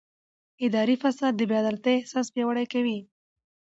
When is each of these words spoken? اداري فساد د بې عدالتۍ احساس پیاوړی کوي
اداري 0.65 0.95
فساد 1.03 1.33
د 1.37 1.41
بې 1.49 1.55
عدالتۍ 1.61 1.93
احساس 1.97 2.27
پیاوړی 2.33 2.65
کوي 2.73 2.99